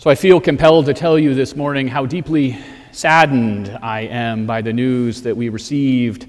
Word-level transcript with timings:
So 0.00 0.08
I 0.08 0.14
feel 0.14 0.40
compelled 0.40 0.86
to 0.86 0.94
tell 0.94 1.18
you 1.18 1.34
this 1.34 1.54
morning 1.54 1.86
how 1.86 2.06
deeply 2.06 2.56
saddened 2.90 3.78
I 3.82 4.00
am 4.00 4.46
by 4.46 4.62
the 4.62 4.72
news 4.72 5.20
that 5.20 5.36
we 5.36 5.50
received 5.50 6.26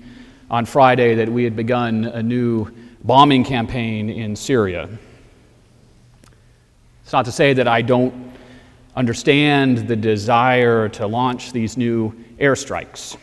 on 0.50 0.66
Friday 0.66 1.16
that 1.16 1.30
we 1.30 1.46
had 1.46 1.56
begun 1.56 2.04
a 2.04 2.22
new 2.22 2.68
bombing 3.06 3.46
campaign 3.46 4.10
in 4.10 4.36
Syria. 4.36 4.90
It's 7.06 7.14
not 7.14 7.24
to 7.24 7.32
say 7.32 7.54
that 7.54 7.66
I 7.66 7.82
don't 7.82 8.34
understand 8.98 9.88
the 9.88 9.96
desire 9.96 10.90
to 10.90 11.08
launch 11.08 11.54
these 11.54 11.78
new 11.78 12.12
airstrikes. 12.42 13.16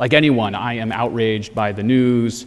Like 0.00 0.12
anyone, 0.12 0.56
I 0.56 0.74
am 0.74 0.90
outraged 0.90 1.54
by 1.54 1.70
the 1.70 1.84
news 1.84 2.46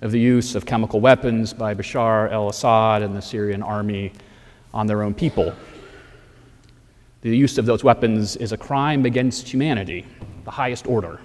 of 0.00 0.12
the 0.12 0.20
use 0.20 0.54
of 0.54 0.64
chemical 0.64 1.00
weapons 1.00 1.52
by 1.52 1.74
Bashar 1.74 2.30
al 2.30 2.50
Assad 2.50 3.02
and 3.02 3.16
the 3.16 3.20
Syrian 3.20 3.64
army 3.64 4.12
on 4.72 4.86
their 4.86 5.02
own 5.02 5.12
people. 5.12 5.52
The 7.22 7.36
use 7.36 7.58
of 7.58 7.66
those 7.66 7.84
weapons 7.84 8.36
is 8.36 8.52
a 8.52 8.56
crime 8.56 9.04
against 9.04 9.48
humanity, 9.48 10.06
the 10.44 10.50
highest 10.50 10.86
order. 10.86 11.20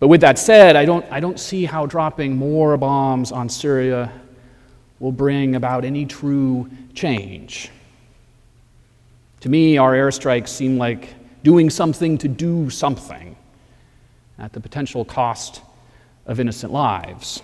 But 0.00 0.08
with 0.08 0.22
that 0.22 0.38
said, 0.38 0.74
I 0.74 0.84
don't, 0.84 1.04
I 1.12 1.20
don't 1.20 1.38
see 1.38 1.64
how 1.64 1.86
dropping 1.86 2.36
more 2.36 2.76
bombs 2.76 3.30
on 3.30 3.48
Syria 3.48 4.10
will 4.98 5.12
bring 5.12 5.54
about 5.54 5.84
any 5.84 6.06
true 6.06 6.68
change. 6.94 7.70
To 9.40 9.48
me, 9.48 9.76
our 9.76 9.92
airstrikes 9.92 10.48
seem 10.48 10.78
like 10.78 11.14
doing 11.42 11.68
something 11.68 12.16
to 12.18 12.28
do 12.28 12.70
something 12.70 13.36
at 14.38 14.52
the 14.52 14.60
potential 14.60 15.04
cost 15.04 15.60
of 16.26 16.40
innocent 16.40 16.72
lives. 16.72 17.42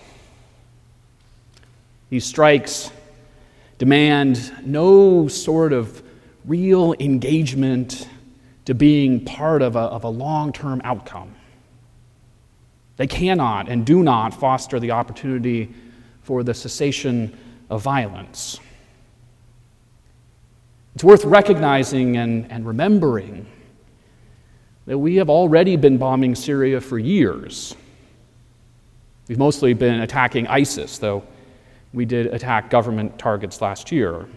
These 2.09 2.25
strikes 2.25 2.91
demand 3.79 4.53
no 4.65 5.27
sort 5.27 5.73
of 5.73 6.03
real 6.45 6.93
engagement 6.99 8.07
to 8.65 8.75
being 8.75 9.25
part 9.25 9.63
of 9.63 9.75
a, 9.75 9.79
of 9.79 10.03
a 10.03 10.09
long 10.09 10.53
term 10.53 10.79
outcome. 10.83 11.33
They 12.97 13.07
cannot 13.07 13.69
and 13.69 13.85
do 13.85 14.03
not 14.03 14.33
foster 14.33 14.79
the 14.79 14.91
opportunity 14.91 15.73
for 16.21 16.43
the 16.43 16.53
cessation 16.53 17.35
of 17.69 17.81
violence. 17.81 18.59
It's 20.93 21.03
worth 21.03 21.23
recognizing 21.23 22.17
and, 22.17 22.51
and 22.51 22.67
remembering 22.67 23.47
that 24.85 24.97
we 24.97 25.15
have 25.15 25.29
already 25.29 25.77
been 25.77 25.97
bombing 25.97 26.35
Syria 26.35 26.81
for 26.81 26.99
years. 26.99 27.75
We've 29.29 29.37
mostly 29.37 29.73
been 29.73 30.01
attacking 30.01 30.47
ISIS, 30.47 30.97
though 30.97 31.23
we 31.93 32.05
did 32.05 32.27
attack 32.27 32.69
government 32.69 33.17
targets 33.17 33.61
last 33.61 33.91
year. 33.91 34.27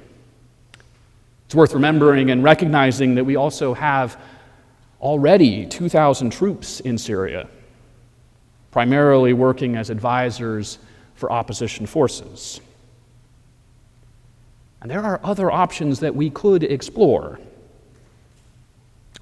It's 1.47 1.55
worth 1.55 1.75
remembering 1.75 2.31
and 2.31 2.43
recognizing 2.43 3.15
that 3.17 3.25
we 3.25 3.37
also 3.37 3.75
have 3.75 4.19
already 5.01 5.67
2,000 5.67 6.31
troops 6.31 6.81
in 6.81 6.97
Syria, 6.97 7.49
primarily 8.71 9.33
working 9.33 9.77
as 9.77 9.91
advisors 9.91 10.79
for 11.15 11.31
opposition 11.31 11.85
forces. 11.85 12.61
And 14.81 14.91
there 14.91 15.03
are 15.03 15.21
other 15.23 15.51
options 15.51 16.01
that 16.01 16.15
we 16.15 16.31
could 16.31 16.65
explore. 16.65 17.39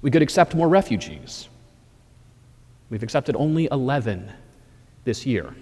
We 0.01 0.09
could 0.09 0.21
accept 0.21 0.55
more 0.55 0.69
refugees. 0.69 1.49
We've 2.89 3.03
accepted 3.03 3.35
only 3.35 3.67
11 3.71 4.31
this 5.03 5.25
year. 5.25 5.53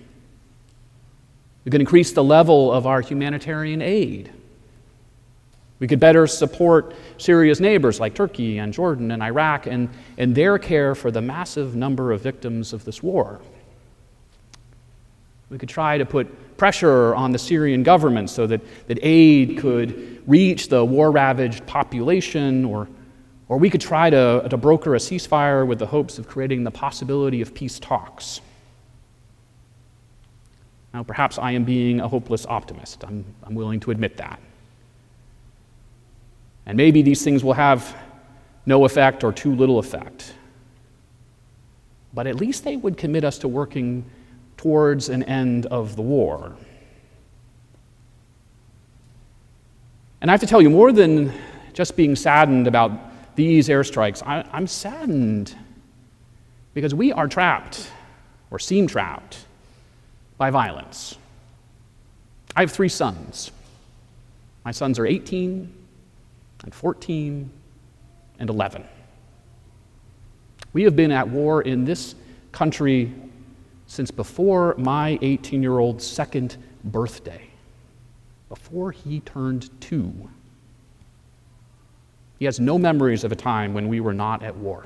We 1.66 1.72
could 1.72 1.82
increase 1.82 2.12
the 2.12 2.24
level 2.24 2.72
of 2.72 2.88
our 2.88 3.02
humanitarian 3.02 3.82
aid. 3.82 4.32
We 5.80 5.88
could 5.88 6.00
better 6.00 6.28
support 6.28 6.94
Syria's 7.18 7.62
neighbors 7.62 8.00
like 8.00 8.14
Turkey 8.14 8.58
and 8.58 8.74
Jordan 8.74 9.12
and 9.12 9.24
Iraq 9.24 9.66
and, 9.66 9.90
and 10.18 10.36
their 10.36 10.58
care 10.60 10.94
for 10.94 11.10
the 11.10 11.22
massive 11.22 11.76
number 11.76 12.12
of 12.12 12.22
victims 12.22 12.74
of 12.74 12.84
this 12.84 13.02
war. 13.02 13.40
We 15.50 15.58
could 15.58 15.70
try 15.70 15.98
to 15.98 16.06
put 16.06 16.58
pressure 16.58 17.16
on 17.16 17.32
the 17.32 17.40
Syrian 17.40 17.84
government 17.84 18.30
so 18.30 18.46
that, 18.48 18.62
that 18.88 19.00
aid 19.02 19.58
could 19.58 20.22
reach 20.28 20.68
the 20.68 20.84
war 20.84 21.12
ravaged 21.12 21.66
population, 21.66 22.66
or, 22.66 22.88
or 23.48 23.58
we 23.58 23.70
could 23.70 23.82
try 23.82 24.10
to, 24.10 24.46
to 24.48 24.58
broker 24.58 24.96
a 24.96 25.00
ceasefire 25.00 25.66
with 25.66 25.80
the 25.80 25.88
hopes 25.88 26.20
of 26.20 26.28
creating 26.28 26.66
the 26.66 26.72
possibility 26.72 27.42
of 27.42 27.54
peace 27.54 27.80
talks. 27.80 28.42
Now, 30.94 31.04
perhaps 31.04 31.38
I 31.38 31.52
am 31.52 31.64
being 31.64 32.00
a 32.00 32.08
hopeless 32.08 32.46
optimist. 32.46 33.04
I'm, 33.04 33.24
I'm 33.44 33.54
willing 33.54 33.80
to 33.82 33.92
admit 33.92 34.18
that. 34.18 34.40
And 36.66 36.78
maybe 36.78 37.02
these 37.02 37.24
things 37.24 37.44
will 37.44 37.54
have 37.54 37.96
no 38.66 38.86
effect 38.86 39.24
or 39.24 39.32
too 39.32 39.56
little 39.56 39.80
effect. 39.80 40.34
But 42.14 42.28
at 42.28 42.36
least 42.36 42.64
they 42.64 42.76
would 42.76 42.98
commit 42.98 43.24
us 43.24 43.38
to 43.40 43.48
working 43.48 44.06
towards 44.58 45.10
an 45.10 45.24
end 45.24 45.68
of 45.68 45.96
the 45.96 46.02
war. 46.02 46.56
And 50.22 50.30
I 50.30 50.34
have 50.34 50.42
to 50.42 50.48
tell 50.48 50.62
you, 50.62 50.70
more 50.70 50.92
than 50.92 51.32
just 51.74 51.96
being 51.96 52.16
saddened 52.16 52.68
about 52.68 52.92
these 53.36 53.70
airstrikes, 53.70 54.22
I, 54.26 54.44
I'm 54.52 54.68
saddened 54.68 55.56
because 56.74 56.94
we 56.94 57.12
are 57.12 57.28
trapped, 57.28 57.90
or 58.52 58.60
seem 58.60 58.86
trapped, 58.86 59.46
by 60.40 60.50
violence. 60.50 61.18
I 62.56 62.62
have 62.62 62.72
three 62.72 62.90
sons. 62.90 63.52
My 64.66 64.72
sons 64.72 64.98
are 64.98 65.06
18 65.06 65.72
and 66.64 66.74
14 66.74 67.52
and 68.40 68.50
11. 68.50 68.86
We 70.72 70.84
have 70.84 70.96
been 70.96 71.12
at 71.12 71.28
war 71.28 71.62
in 71.62 71.86
this 71.86 72.16
country 72.52 73.14
since 73.86 74.12
before 74.12 74.76
my 74.78 75.20
18 75.22 75.62
year 75.62 75.78
old's 75.78 76.08
second 76.08 76.58
birthday, 76.86 77.50
before 78.48 78.92
he 78.92 79.20
turned 79.22 79.70
two. 79.82 80.14
He 82.38 82.46
has 82.46 82.62
no 82.62 82.78
memories 82.78 83.26
of 83.26 83.34
a 83.34 83.36
time 83.36 83.74
when 83.74 83.90
we 83.90 84.00
were 84.00 84.14
not 84.14 84.42
at 84.42 84.56
war. 84.56 84.86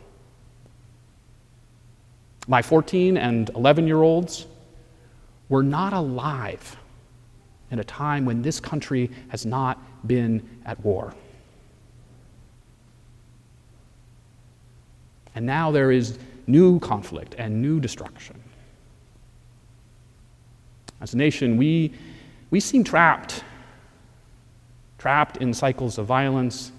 My 2.48 2.64
14 2.64 3.18
and 3.18 3.50
11 3.52 3.86
year 3.86 4.02
olds 4.02 4.48
we're 5.50 5.62
not 5.62 5.94
alive 5.94 6.78
in 7.72 7.80
a 7.80 7.84
time 7.84 8.26
when 8.26 8.42
this 8.42 8.60
country 8.60 9.10
has 9.30 9.46
not 9.46 9.80
been 10.08 10.48
at 10.66 10.80
war. 10.84 11.14
And 15.36 15.46
now 15.46 15.72
there 15.72 15.92
is 15.92 16.20
new 16.46 16.80
conflict 16.80 17.36
and 17.38 17.62
new 17.62 17.80
destruction. 17.80 18.40
As 21.02 21.14
a 21.14 21.18
nation, 21.18 21.58
we, 21.58 21.94
we 22.52 22.60
seem 22.60 22.84
trapped, 22.84 23.44
trapped 24.98 25.38
in 25.38 25.54
cycles 25.54 25.98
of 25.98 26.06
violence, 26.06 26.72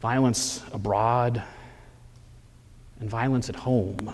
violence 0.00 0.62
abroad, 0.72 1.42
and 3.00 3.08
violence 3.08 3.48
at 3.48 3.56
home. 3.56 4.12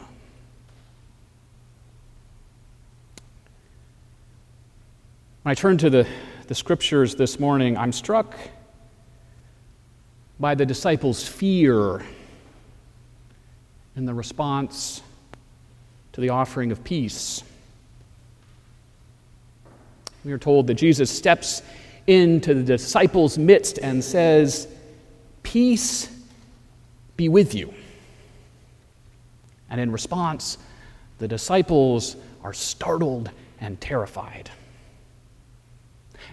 When 5.42 5.52
I 5.52 5.54
turn 5.54 5.78
to 5.78 5.88
the, 5.88 6.06
the 6.48 6.54
scriptures 6.54 7.14
this 7.14 7.40
morning, 7.40 7.74
I'm 7.78 7.92
struck 7.92 8.36
by 10.38 10.54
the 10.54 10.66
disciples' 10.66 11.26
fear 11.26 12.02
in 13.96 14.04
the 14.04 14.12
response 14.12 15.00
to 16.12 16.20
the 16.20 16.28
offering 16.28 16.72
of 16.72 16.84
peace. 16.84 17.42
We 20.26 20.32
are 20.32 20.38
told 20.38 20.66
that 20.66 20.74
Jesus 20.74 21.10
steps 21.10 21.62
into 22.06 22.52
the 22.52 22.62
disciples' 22.62 23.38
midst 23.38 23.78
and 23.78 24.04
says, 24.04 24.68
Peace 25.42 26.14
be 27.16 27.30
with 27.30 27.54
you. 27.54 27.72
And 29.70 29.80
in 29.80 29.90
response, 29.90 30.58
the 31.16 31.28
disciples 31.28 32.16
are 32.44 32.52
startled 32.52 33.30
and 33.58 33.80
terrified. 33.80 34.50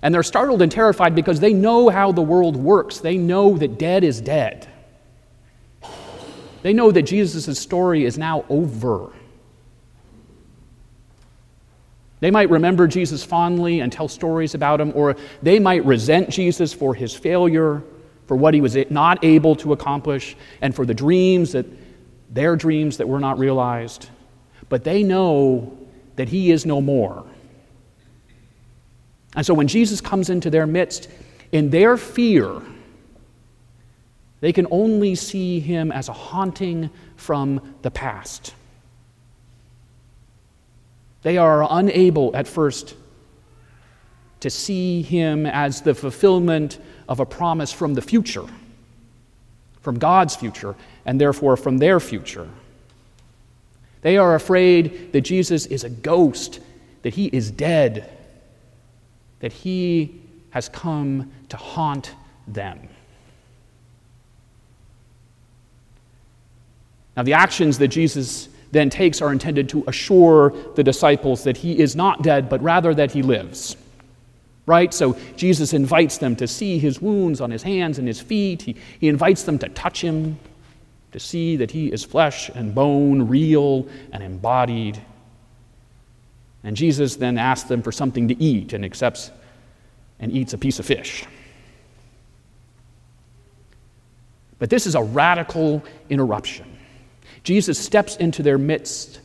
And 0.02 0.14
they're 0.14 0.24
startled 0.24 0.62
and 0.62 0.72
terrified 0.72 1.16
because 1.16 1.40
they 1.40 1.54
know 1.54 1.90
how 1.90 2.12
the 2.12 2.22
world 2.22 2.56
works. 2.56 3.00
They 3.00 3.18
know 3.18 3.58
that 3.58 3.80
dead 3.80 4.04
is 4.04 4.22
dead. 4.22 4.68
They 6.62 6.74
know 6.74 6.92
that 6.92 7.04
Jesus' 7.04 7.60
story 7.60 8.06
is 8.06 8.18
now 8.18 8.46
over. 8.50 9.12
They 12.20 12.32
might 12.32 12.50
remember 12.50 12.88
Jesus 12.88 13.24
fondly 13.24 13.80
and 13.80 13.92
tell 13.92 14.08
stories 14.08 14.56
about 14.56 14.82
him, 14.82 14.92
or 14.96 15.16
they 15.44 15.60
might 15.60 15.86
resent 15.86 16.30
Jesus 16.30 16.74
for 16.74 16.96
his 16.96 17.14
failure, 17.14 17.84
for 18.26 18.36
what 18.36 18.54
he 18.54 18.62
was 18.62 18.76
not 18.90 19.24
able 19.24 19.56
to 19.58 19.72
accomplish, 19.72 20.36
and 20.62 20.76
for 20.76 20.86
the 20.86 20.94
dreams 20.94 21.52
that 21.52 21.66
their 22.30 22.56
dreams 22.56 22.98
that 22.98 23.08
were 23.08 23.20
not 23.20 23.40
realized. 23.40 24.10
But 24.68 24.84
they 24.84 25.04
know 25.04 25.78
that 26.16 26.28
he 26.28 26.52
is 26.52 26.66
no 26.66 26.82
more. 26.82 27.26
And 29.38 29.46
so 29.46 29.54
when 29.54 29.68
Jesus 29.68 30.02
comes 30.02 30.32
into 30.32 30.50
their 30.50 30.66
midst, 30.66 31.08
in 31.52 31.70
their 31.70 31.96
fear, 31.96 32.60
they 34.42 34.52
can 34.52 34.66
only 34.72 35.14
see 35.14 35.60
him 35.60 35.92
as 35.92 36.10
a 36.10 36.14
haunting 36.14 36.90
from 37.18 37.76
the 37.84 37.92
past. 37.92 38.56
They 41.22 41.38
are 41.38 41.68
unable 41.70 42.36
at 42.36 42.48
first 42.48 42.96
to 44.40 44.50
see 44.50 45.04
him 45.04 45.46
as 45.46 45.82
the 45.82 45.94
fulfillment 45.94 46.80
of 47.08 47.20
a 47.20 47.26
promise 47.26 47.72
from 47.72 47.94
the 47.94 48.02
future, 48.02 48.46
from 49.82 50.00
God's 50.00 50.36
future, 50.36 50.76
and 51.06 51.22
therefore 51.22 51.58
from 51.58 51.78
their 51.78 52.00
future. 52.00 52.50
They 54.02 54.18
are 54.18 54.34
afraid 54.34 55.14
that 55.14 55.22
Jesus 55.22 55.68
is 55.68 55.84
a 55.84 55.90
ghost, 55.92 56.60
that 57.04 57.14
he 57.14 57.28
is 57.28 57.52
dead, 57.52 58.17
that 59.40 59.54
he 59.54 60.22
has 60.52 60.70
come 60.70 61.32
to 61.50 61.58
haunt 61.58 62.14
them. 62.48 62.88
Now, 67.16 67.24
the 67.24 67.34
actions 67.34 67.78
that 67.80 67.88
Jesus 67.88 68.50
then 68.72 68.90
takes 68.90 69.22
are 69.22 69.32
intended 69.32 69.70
to 69.70 69.84
assure 69.88 70.54
the 70.76 70.84
disciples 70.84 71.44
that 71.44 71.58
he 71.58 71.80
is 71.80 71.96
not 71.96 72.22
dead, 72.22 72.50
but 72.50 72.62
rather 72.62 72.94
that 72.94 73.12
he 73.12 73.22
lives. 73.22 73.76
Right? 74.66 74.94
So 74.94 75.18
Jesus 75.36 75.74
invites 75.74 76.18
them 76.18 76.36
to 76.36 76.48
see 76.48 76.78
his 76.78 77.02
wounds 77.02 77.40
on 77.40 77.50
his 77.50 77.64
hands 77.64 78.00
and 78.00 78.08
his 78.08 78.20
feet. 78.20 78.62
He, 78.64 78.76
he 79.00 79.08
invites 79.08 79.44
them 79.44 79.58
to 79.60 79.70
touch 79.70 80.02
him, 80.02 80.38
to 81.14 81.20
see 81.20 81.56
that 81.56 81.72
he 81.72 81.92
is 81.92 82.04
flesh 82.04 82.50
and 82.50 82.76
bone, 82.76 83.28
real 83.28 83.88
and 84.12 84.22
embodied. 84.22 85.02
And 86.64 86.76
Jesus 86.76 87.16
then 87.16 87.38
asks 87.38 87.70
them 87.70 87.82
for 87.82 87.92
something 87.92 88.28
to 88.28 88.42
eat 88.42 88.74
and 88.74 88.84
accepts 88.84 89.32
and 90.20 90.32
eats 90.32 90.54
a 90.54 90.58
piece 90.58 90.80
of 90.80 90.86
fish. 90.86 91.26
But 94.60 94.70
this 94.70 94.88
is 94.88 94.96
a 94.96 95.04
radical 95.04 95.84
interruption. 96.10 96.66
Jesus 97.44 97.78
steps 97.80 98.16
into 98.18 98.44
their 98.44 98.58
midst, 98.58 99.22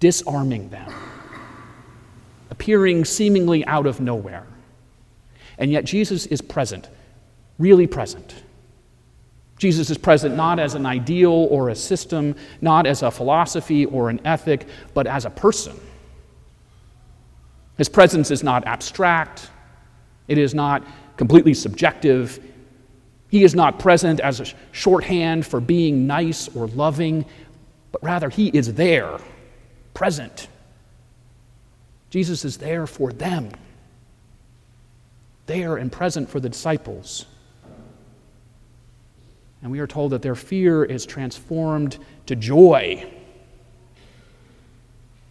disarming 0.00 0.68
them, 0.70 0.92
appearing 2.50 3.04
seemingly 3.04 3.64
out 3.66 3.86
of 3.86 4.00
nowhere. 4.00 4.46
And 5.58 5.70
yet, 5.70 5.84
Jesus 5.84 6.26
is 6.26 6.42
present, 6.42 6.88
really 7.58 7.86
present. 7.86 8.34
Jesus 9.56 9.88
is 9.88 9.96
present 9.96 10.34
not 10.34 10.58
as 10.58 10.74
an 10.74 10.84
ideal 10.84 11.30
or 11.30 11.68
a 11.68 11.76
system, 11.76 12.34
not 12.60 12.86
as 12.86 13.02
a 13.02 13.10
philosophy 13.10 13.86
or 13.86 14.10
an 14.10 14.20
ethic, 14.26 14.66
but 14.92 15.06
as 15.06 15.24
a 15.24 15.30
person. 15.30 15.78
His 17.76 17.88
presence 17.88 18.30
is 18.30 18.42
not 18.42 18.66
abstract, 18.66 19.50
it 20.28 20.38
is 20.38 20.54
not 20.54 20.84
completely 21.16 21.54
subjective. 21.54 22.40
He 23.28 23.42
is 23.42 23.54
not 23.54 23.80
present 23.80 24.20
as 24.20 24.40
a 24.40 24.46
shorthand 24.70 25.44
for 25.44 25.60
being 25.60 26.06
nice 26.06 26.46
or 26.54 26.68
loving, 26.68 27.24
but 27.90 28.02
rather, 28.02 28.28
He 28.28 28.46
is 28.48 28.74
there, 28.74 29.18
present. 29.92 30.46
Jesus 32.10 32.44
is 32.44 32.58
there 32.58 32.86
for 32.86 33.12
them, 33.12 33.50
there 35.46 35.76
and 35.76 35.90
present 35.90 36.30
for 36.30 36.38
the 36.38 36.48
disciples. 36.48 37.26
And 39.62 39.72
we 39.72 39.80
are 39.80 39.86
told 39.88 40.12
that 40.12 40.22
their 40.22 40.36
fear 40.36 40.84
is 40.84 41.04
transformed 41.04 41.98
to 42.26 42.36
joy. 42.36 43.10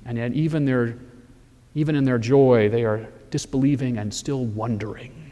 And 0.06 0.18
yet, 0.18 0.34
even, 0.34 0.66
their, 0.66 0.98
even 1.76 1.96
in 1.96 2.04
their 2.04 2.18
joy, 2.18 2.70
they 2.70 2.84
are 2.84 3.08
disbelieving 3.32 3.98
and 3.98 4.14
still 4.14 4.46
wondering. 4.46 5.32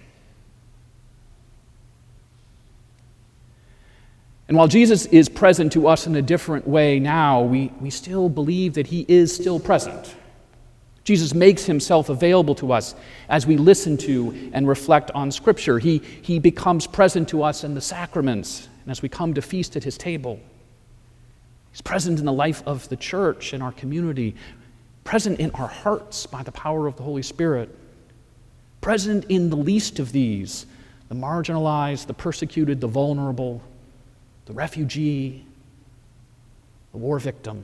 And 4.48 4.58
while 4.58 4.68
Jesus 4.68 5.06
is 5.06 5.30
present 5.30 5.72
to 5.74 5.88
us 5.88 6.08
in 6.08 6.16
a 6.16 6.22
different 6.22 6.68
way 6.68 7.00
now, 7.00 7.42
we, 7.42 7.72
we 7.80 7.90
still 7.90 8.28
believe 8.28 8.74
that 8.74 8.88
he 8.88 9.06
is 9.08 9.34
still 9.34 9.60
present. 9.60 10.16
Jesus 11.04 11.34
makes 11.34 11.64
himself 11.64 12.10
available 12.10 12.54
to 12.56 12.74
us 12.74 12.94
as 13.30 13.48
we 13.48 13.56
listen 13.58 13.98
to 13.98 14.52
and 14.54 14.68
reflect 14.68 15.10
on 15.12 15.32
Scripture. 15.32 15.80
He, 15.80 16.00
he 16.22 16.38
becomes 16.38 16.86
present 16.86 17.30
to 17.30 17.44
us 17.44 17.64
in 17.64 17.76
the 17.76 17.82
sacraments 17.82 18.68
and 18.84 18.92
as 18.92 19.02
we 19.02 19.10
come 19.10 19.34
to 19.36 19.42
feast 19.42 19.76
at 19.76 19.84
his 19.84 19.98
table. 19.98 20.40
He's 21.72 21.82
present 21.82 22.20
in 22.20 22.26
the 22.26 22.34
life 22.34 22.62
of 22.66 22.90
the 22.90 22.98
church 22.98 23.54
and 23.54 23.64
our 23.64 23.72
community, 23.72 24.36
present 25.04 25.40
in 25.40 25.52
our 25.52 25.68
hearts 25.68 26.26
by 26.26 26.44
the 26.44 26.52
power 26.52 26.88
of 26.88 26.96
the 26.96 27.04
Holy 27.04 27.24
Spirit, 27.24 27.76
present 28.82 29.26
in 29.30 29.50
the 29.50 29.58
least 29.58 30.00
of 30.00 30.12
these 30.12 30.66
the 31.10 31.16
marginalized, 31.16 32.06
the 32.06 32.14
persecuted, 32.14 32.80
the 32.80 32.88
vulnerable, 32.88 33.62
the 34.46 34.54
refugee, 34.54 35.46
the 36.94 36.98
war 36.98 37.20
victim. 37.20 37.64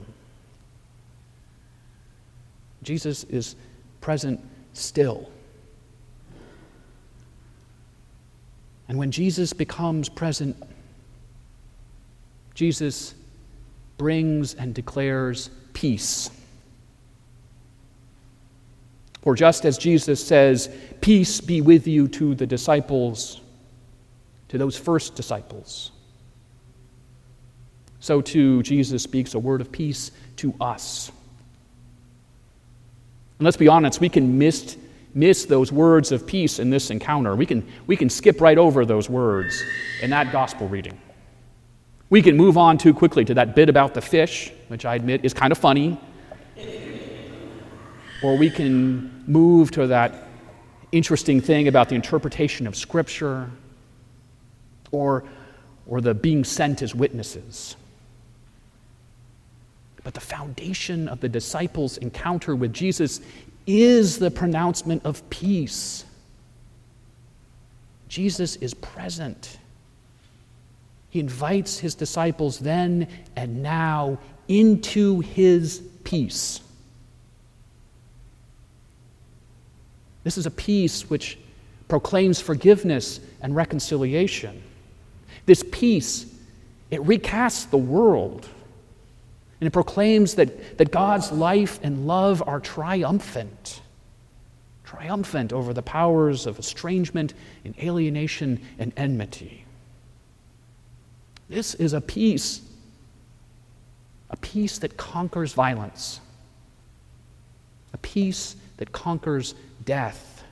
Jesus 2.82 3.24
is 3.24 3.56
present 4.02 4.38
still. 4.74 5.30
And 8.88 8.98
when 8.98 9.10
Jesus 9.10 9.52
becomes 9.52 10.08
present, 10.08 10.56
Jesus 12.54 13.14
brings 13.96 14.54
and 14.54 14.74
declares 14.74 15.50
peace. 15.72 16.30
For 19.28 19.34
just 19.34 19.66
as 19.66 19.76
Jesus 19.76 20.26
says, 20.26 20.74
Peace 21.02 21.42
be 21.42 21.60
with 21.60 21.86
you 21.86 22.08
to 22.08 22.34
the 22.34 22.46
disciples, 22.46 23.42
to 24.48 24.56
those 24.56 24.74
first 24.78 25.16
disciples, 25.16 25.90
so 28.00 28.22
too 28.22 28.62
Jesus 28.62 29.02
speaks 29.02 29.34
a 29.34 29.38
word 29.38 29.60
of 29.60 29.70
peace 29.70 30.12
to 30.36 30.54
us. 30.62 31.12
And 33.38 33.44
let's 33.44 33.58
be 33.58 33.68
honest, 33.68 34.00
we 34.00 34.08
can 34.08 34.38
miss, 34.38 34.78
miss 35.12 35.44
those 35.44 35.70
words 35.70 36.10
of 36.10 36.26
peace 36.26 36.58
in 36.58 36.70
this 36.70 36.90
encounter. 36.90 37.36
We 37.36 37.44
can, 37.44 37.68
we 37.86 37.96
can 37.96 38.08
skip 38.08 38.40
right 38.40 38.56
over 38.56 38.86
those 38.86 39.10
words 39.10 39.62
in 40.00 40.08
that 40.08 40.32
gospel 40.32 40.68
reading. 40.68 40.98
We 42.08 42.22
can 42.22 42.34
move 42.34 42.56
on 42.56 42.78
too 42.78 42.94
quickly 42.94 43.26
to 43.26 43.34
that 43.34 43.54
bit 43.54 43.68
about 43.68 43.92
the 43.92 44.00
fish, 44.00 44.50
which 44.68 44.86
I 44.86 44.94
admit 44.94 45.22
is 45.22 45.34
kind 45.34 45.52
of 45.52 45.58
funny. 45.58 46.00
Or 48.22 48.36
we 48.36 48.50
can 48.50 49.24
move 49.26 49.70
to 49.72 49.86
that 49.86 50.28
interesting 50.90 51.40
thing 51.40 51.68
about 51.68 51.88
the 51.88 51.94
interpretation 51.94 52.66
of 52.66 52.74
Scripture 52.74 53.50
or, 54.90 55.24
or 55.86 56.00
the 56.00 56.14
being 56.14 56.44
sent 56.44 56.82
as 56.82 56.94
witnesses. 56.94 57.76
But 60.02 60.14
the 60.14 60.20
foundation 60.20 61.08
of 61.08 61.20
the 61.20 61.28
disciples' 61.28 61.98
encounter 61.98 62.56
with 62.56 62.72
Jesus 62.72 63.20
is 63.66 64.18
the 64.18 64.30
pronouncement 64.30 65.04
of 65.04 65.28
peace. 65.28 66.04
Jesus 68.08 68.56
is 68.56 68.72
present. 68.72 69.58
He 71.10 71.20
invites 71.20 71.78
his 71.78 71.94
disciples 71.94 72.58
then 72.58 73.06
and 73.36 73.62
now 73.62 74.18
into 74.48 75.20
his 75.20 75.82
peace. 76.04 76.60
This 80.24 80.38
is 80.38 80.46
a 80.46 80.50
peace 80.50 81.08
which 81.08 81.38
proclaims 81.88 82.40
forgiveness 82.40 83.20
and 83.40 83.56
reconciliation. 83.56 84.62
This 85.46 85.64
peace, 85.70 86.26
it 86.90 87.00
recasts 87.00 87.70
the 87.70 87.78
world. 87.78 88.48
And 89.60 89.66
it 89.66 89.72
proclaims 89.72 90.34
that, 90.34 90.78
that 90.78 90.92
God's 90.92 91.32
life 91.32 91.80
and 91.82 92.06
love 92.06 92.42
are 92.46 92.60
triumphant, 92.60 93.80
triumphant 94.84 95.52
over 95.52 95.72
the 95.72 95.82
powers 95.82 96.46
of 96.46 96.58
estrangement 96.58 97.34
and 97.64 97.74
alienation 97.78 98.60
and 98.78 98.92
enmity. 98.96 99.64
This 101.48 101.74
is 101.74 101.92
a 101.92 102.00
peace, 102.00 102.60
a 104.30 104.36
peace 104.36 104.78
that 104.78 104.96
conquers 104.96 105.54
violence, 105.54 106.20
a 107.92 107.98
peace 107.98 108.54
that 108.78 108.92
conquers 108.92 109.54
death. 109.84 110.42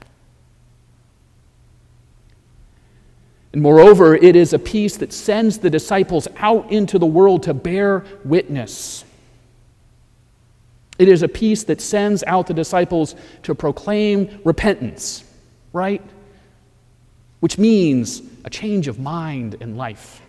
And 3.53 3.61
moreover, 3.61 4.15
it 4.15 4.35
is 4.35 4.53
a 4.53 4.59
peace 4.59 4.97
that 4.97 5.11
sends 5.11 5.57
the 5.57 5.69
disciples 5.69 6.27
out 6.37 6.71
into 6.71 6.99
the 6.99 7.05
world 7.05 7.43
to 7.43 7.53
bear 7.53 8.05
witness. 8.23 9.03
It 10.99 11.07
is 11.07 11.23
a 11.23 11.27
peace 11.27 11.63
that 11.63 11.81
sends 11.81 12.23
out 12.23 12.47
the 12.47 12.53
disciples 12.53 13.15
to 13.43 13.55
proclaim 13.55 14.41
repentance, 14.43 15.23
right? 15.73 16.01
Which 17.39 17.57
means 17.57 18.21
a 18.45 18.49
change 18.49 18.87
of 18.87 18.99
mind 18.99 19.57
and 19.61 19.77
life. 19.77 20.21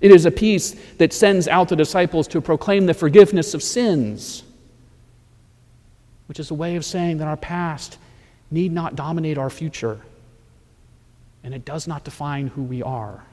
It 0.00 0.10
is 0.10 0.26
a 0.26 0.30
peace 0.30 0.72
that 0.98 1.12
sends 1.12 1.48
out 1.48 1.68
the 1.68 1.76
disciples 1.76 2.28
to 2.28 2.40
proclaim 2.40 2.86
the 2.86 2.94
forgiveness 2.94 3.54
of 3.54 3.62
sins, 3.62 4.42
which 6.26 6.40
is 6.40 6.50
a 6.50 6.54
way 6.54 6.76
of 6.76 6.84
saying 6.84 7.18
that 7.18 7.28
our 7.28 7.36
past 7.36 7.98
need 8.50 8.72
not 8.72 8.96
dominate 8.96 9.38
our 9.38 9.50
future, 9.50 10.00
and 11.42 11.54
it 11.54 11.64
does 11.64 11.86
not 11.86 12.04
define 12.04 12.48
who 12.48 12.62
we 12.62 12.82
are. 12.82 13.24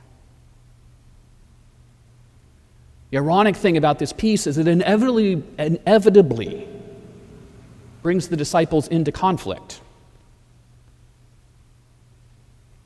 The 3.12 3.18
ironic 3.18 3.56
thing 3.56 3.78
about 3.78 4.00
this 4.00 4.14
peace 4.14 4.48
is 4.48 4.58
it 4.58 4.68
inevitably, 4.68 5.44
inevitably 5.58 6.68
brings 8.02 8.30
the 8.30 8.38
disciples 8.38 8.88
into 8.88 9.12
conflict. 9.12 9.82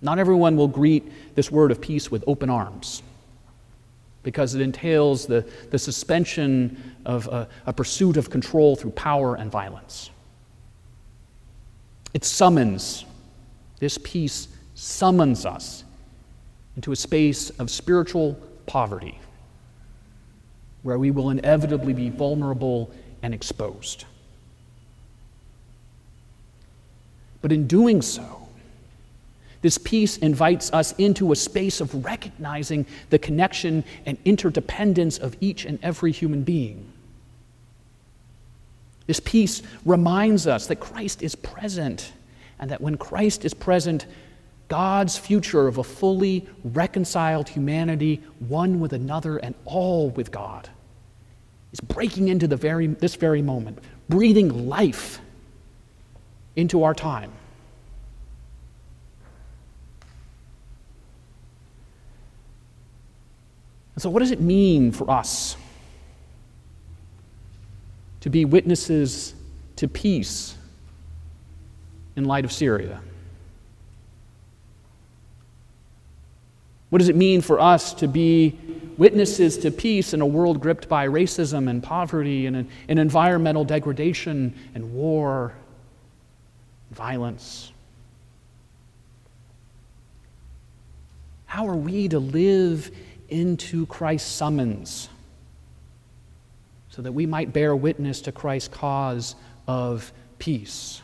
Not 0.02 0.20
everyone 0.20 0.56
will 0.56 0.68
greet 0.68 1.36
this 1.36 1.52
word 1.52 1.72
of 1.72 1.80
peace 1.80 2.12
with 2.12 2.24
open 2.28 2.50
arms 2.50 3.02
because 4.26 4.56
it 4.56 4.62
entails 4.62 5.28
the, 5.28 5.46
the 5.70 5.78
suspension 5.78 6.96
of 7.06 7.28
a, 7.28 7.48
a 7.68 7.72
pursuit 7.72 8.18
of 8.18 8.32
control 8.32 8.76
through 8.76 8.90
power 8.90 9.36
and 9.36 9.52
violence. 9.52 10.10
It 12.12 12.26
summons, 12.26 13.06
this 13.78 14.00
peace 14.00 14.48
summons 14.74 15.46
us 15.46 15.84
into 16.76 16.92
a 16.92 16.96
space 16.96 17.52
of 17.52 17.70
spiritual 17.70 18.34
poverty 18.66 19.20
where 20.82 20.98
we 20.98 21.12
will 21.12 21.30
inevitably 21.30 21.94
be 21.94 22.10
vulnerable 22.10 22.90
and 23.22 23.32
exposed. 23.32 24.06
But 27.44 27.52
in 27.52 27.68
doing 27.68 28.02
so, 28.02 28.45
this 29.66 29.80
peace 29.80 30.18
invites 30.18 30.72
us 30.74 30.92
into 31.00 31.32
a 31.32 31.36
space 31.36 31.82
of 31.82 32.06
recognizing 32.06 32.86
the 33.10 33.18
connection 33.18 33.84
and 34.06 34.16
interdependence 34.24 35.18
of 35.18 35.36
each 35.42 35.66
and 35.66 35.80
every 35.82 36.12
human 36.12 36.44
being. 36.44 36.86
This 39.08 39.20
peace 39.20 39.64
reminds 39.84 40.46
us 40.46 40.68
that 40.68 40.76
Christ 40.76 41.24
is 41.24 41.34
present, 41.34 42.14
and 42.60 42.70
that 42.70 42.80
when 42.80 42.96
Christ 42.96 43.44
is 43.44 43.56
present, 43.56 44.06
God's 44.68 45.18
future 45.18 45.68
of 45.68 45.80
a 45.80 45.84
fully 45.84 46.48
reconciled 46.64 47.50
humanity, 47.50 48.22
one 48.48 48.80
with 48.80 48.94
another 48.94 49.38
and 49.38 49.56
all 49.66 50.12
with 50.12 50.32
God, 50.32 50.70
is 51.74 51.80
breaking 51.80 52.28
into 52.28 52.48
the 52.48 52.56
very, 52.56 52.86
this 52.86 53.16
very 53.16 53.42
moment, 53.42 53.80
breathing 54.10 54.68
life 54.70 55.20
into 56.56 56.84
our 56.84 56.94
time. 56.94 57.32
And 63.96 64.02
so, 64.02 64.10
what 64.10 64.20
does 64.20 64.32
it 64.32 64.42
mean 64.42 64.92
for 64.92 65.10
us 65.10 65.56
to 68.22 68.30
be 68.30 68.44
witnesses 68.44 69.34
to 69.78 69.88
peace 69.88 70.56
in 72.16 72.26
light 72.26 72.44
of 72.44 72.52
Syria? 72.52 73.02
What 76.90 77.00
does 77.00 77.10
it 77.10 77.16
mean 77.16 77.42
for 77.42 77.60
us 77.60 77.94
to 77.96 78.08
be 78.08 78.58
witnesses 78.98 79.58
to 79.60 79.72
peace 79.72 80.14
in 80.14 80.22
a 80.22 80.26
world 80.26 80.62
gripped 80.62 80.88
by 80.88 81.08
racism 81.08 81.70
and 81.70 81.82
poverty 81.82 82.46
and, 82.48 82.70
and 82.88 83.00
environmental 83.00 83.64
degradation 83.64 84.54
and 84.74 84.94
war, 84.94 85.54
and 86.90 86.98
violence? 86.98 87.72
How 91.46 91.68
are 91.68 91.76
we 91.76 92.10
to 92.10 92.20
live 92.20 92.92
into 93.30 93.86
Christ's 93.86 94.30
summons 94.30 95.10
so 96.90 97.02
that 97.02 97.12
we 97.12 97.26
might 97.26 97.52
bear 97.52 97.76
witness 97.76 98.22
to 98.22 98.32
Christ's 98.32 98.70
cause 98.70 99.36
of 99.68 100.14
peace. 100.40 101.02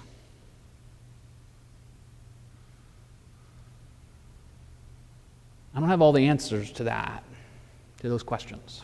I 5.75 5.79
don't 5.79 5.89
have 5.89 6.01
all 6.01 6.13
the 6.13 6.27
answers 6.27 6.71
to 6.73 6.85
that, 6.85 7.23
to 7.99 8.09
those 8.09 8.23
questions. 8.23 8.83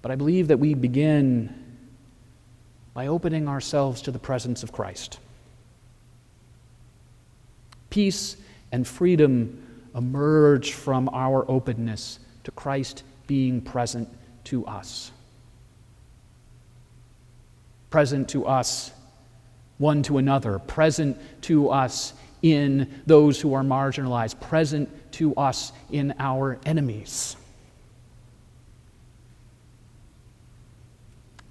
But 0.00 0.10
I 0.10 0.14
believe 0.14 0.48
that 0.48 0.58
we 0.58 0.74
begin 0.74 1.54
by 2.94 3.06
opening 3.06 3.48
ourselves 3.48 4.02
to 4.02 4.10
the 4.10 4.18
presence 4.18 4.62
of 4.62 4.72
Christ. 4.72 5.18
Peace 7.90 8.36
and 8.72 8.86
freedom 8.86 9.67
emerge 9.94 10.72
from 10.72 11.08
our 11.12 11.48
openness 11.50 12.18
to 12.44 12.50
Christ 12.50 13.02
being 13.26 13.60
present 13.60 14.08
to 14.44 14.66
us. 14.66 15.10
Present 17.90 18.28
to 18.30 18.46
us, 18.46 18.90
one 19.78 20.02
to 20.04 20.18
another, 20.18 20.58
present 20.58 21.18
to 21.42 21.70
us 21.70 22.12
in 22.42 23.02
those 23.06 23.40
who 23.40 23.54
are 23.54 23.62
marginalized, 23.62 24.40
present 24.40 24.88
to 25.12 25.34
us 25.36 25.72
in 25.90 26.14
our 26.18 26.58
enemies. 26.64 27.36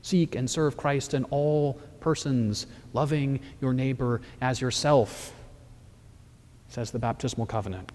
Seek 0.02 0.36
and 0.36 0.50
serve 0.50 0.78
Christ 0.78 1.14
in 1.14 1.26
all 1.26 1.74
persons, 2.00 2.66
loving 2.94 3.42
your 3.60 3.74
neighbor 3.74 4.22
as 4.40 4.62
yourself, 4.62 5.34
says 6.70 6.92
the 6.92 7.00
baptismal 7.00 7.46
covenant. 7.46 7.92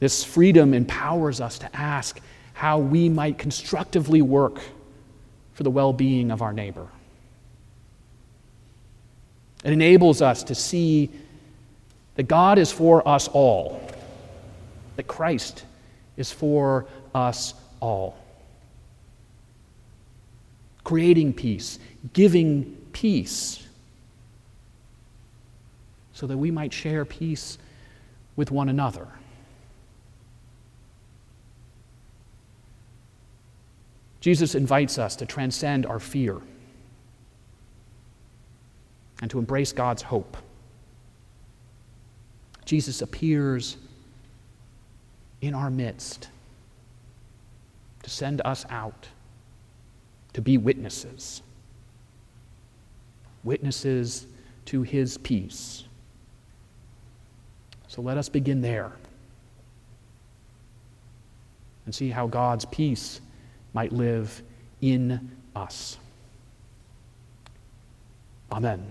This 0.00 0.24
freedom 0.24 0.74
empowers 0.74 1.40
us 1.40 1.58
to 1.58 1.76
ask 1.76 2.20
how 2.54 2.78
we 2.78 3.08
might 3.08 3.38
constructively 3.38 4.22
work 4.22 4.58
for 5.52 5.62
the 5.62 5.70
well 5.70 5.92
being 5.92 6.30
of 6.30 6.42
our 6.42 6.52
neighbor. 6.52 6.88
It 9.62 9.72
enables 9.72 10.22
us 10.22 10.42
to 10.44 10.54
see 10.54 11.10
that 12.14 12.24
God 12.24 12.58
is 12.58 12.72
for 12.72 13.06
us 13.06 13.28
all, 13.28 13.80
that 14.96 15.06
Christ 15.06 15.64
is 16.16 16.32
for 16.32 16.86
us 17.14 17.52
all. 17.80 18.16
Creating 20.82 21.34
peace, 21.34 21.78
giving 22.14 22.76
peace, 22.92 23.66
so 26.14 26.26
that 26.26 26.38
we 26.38 26.50
might 26.50 26.72
share 26.72 27.04
peace 27.04 27.58
with 28.36 28.50
one 28.50 28.70
another. 28.70 29.06
Jesus 34.20 34.54
invites 34.54 34.98
us 34.98 35.16
to 35.16 35.26
transcend 35.26 35.86
our 35.86 35.98
fear 35.98 36.40
and 39.22 39.30
to 39.30 39.38
embrace 39.38 39.72
God's 39.72 40.02
hope. 40.02 40.36
Jesus 42.64 43.02
appears 43.02 43.76
in 45.40 45.54
our 45.54 45.70
midst 45.70 46.28
to 48.02 48.10
send 48.10 48.40
us 48.44 48.66
out 48.70 49.08
to 50.34 50.42
be 50.42 50.58
witnesses, 50.58 51.42
witnesses 53.42 54.26
to 54.66 54.82
his 54.82 55.18
peace. 55.18 55.84
So 57.88 58.02
let 58.02 58.16
us 58.16 58.28
begin 58.28 58.60
there 58.60 58.92
and 61.86 61.94
see 61.94 62.10
how 62.10 62.26
God's 62.26 62.64
peace 62.66 63.20
might 63.72 63.92
live 63.92 64.42
in 64.80 65.30
us. 65.54 65.98
Amen. 68.52 68.90